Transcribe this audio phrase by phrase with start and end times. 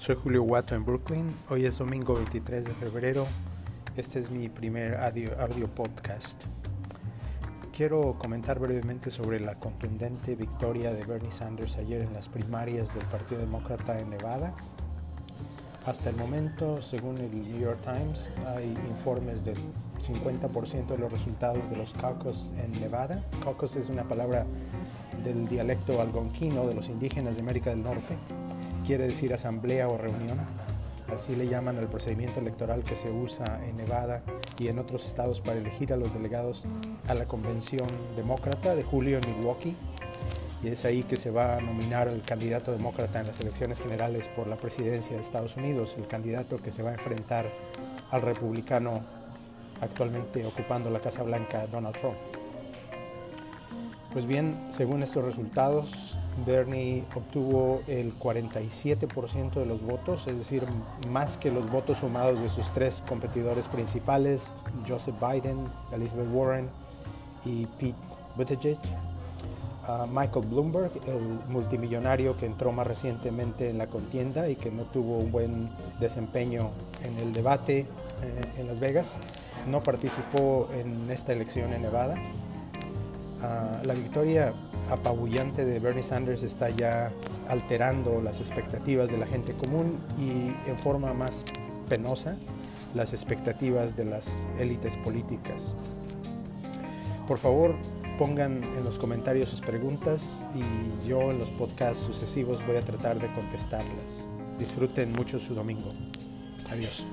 [0.00, 1.36] Soy Julio Guato en Brooklyn.
[1.50, 3.26] Hoy es domingo 23 de febrero.
[3.98, 6.44] Este es mi primer audio, audio, podcast.
[7.76, 13.04] Quiero comentar brevemente sobre la contundente victoria de Bernie Sanders ayer en las primarias del
[13.08, 14.54] Partido Demócrata en Nevada.
[15.86, 19.56] Hasta el momento, según el New York Times, hay informes del
[19.98, 23.24] 50% de los resultados de los caucus en Nevada.
[23.42, 24.44] Caucus es una palabra
[25.24, 28.14] del dialecto algonquino de los indígenas de América del Norte.
[28.86, 30.38] Quiere decir asamblea o reunión.
[31.14, 34.22] Así le llaman al procedimiento electoral que se usa en Nevada
[34.58, 36.64] y en otros estados para elegir a los delegados
[37.08, 39.74] a la convención demócrata de julio en Milwaukee
[40.62, 44.28] y es ahí que se va a nominar al candidato demócrata en las elecciones generales
[44.28, 47.50] por la presidencia de Estados Unidos, el candidato que se va a enfrentar
[48.10, 49.00] al republicano
[49.80, 52.16] actualmente ocupando la Casa Blanca, Donald Trump.
[54.12, 60.64] Pues bien, según estos resultados, Bernie obtuvo el 47% de los votos, es decir,
[61.10, 64.52] más que los votos sumados de sus tres competidores principales,
[64.86, 66.68] Joseph Biden, Elizabeth Warren
[67.44, 67.94] y Pete
[68.36, 68.78] Buttigieg.
[70.10, 75.18] Michael Bloomberg, el multimillonario que entró más recientemente en la contienda y que no tuvo
[75.18, 76.70] un buen desempeño
[77.04, 77.86] en el debate
[78.22, 79.16] eh, en Las Vegas,
[79.66, 82.14] no participó en esta elección en Nevada.
[83.40, 84.52] Uh, la victoria
[84.90, 87.10] apabullante de Bernie Sanders está ya
[87.48, 91.42] alterando las expectativas de la gente común y en forma más
[91.88, 92.36] penosa
[92.94, 95.74] las expectativas de las élites políticas.
[97.26, 97.74] Por favor,
[98.20, 103.18] pongan en los comentarios sus preguntas y yo en los podcasts sucesivos voy a tratar
[103.18, 104.28] de contestarlas.
[104.58, 105.88] Disfruten mucho su domingo.
[106.70, 107.06] Adiós.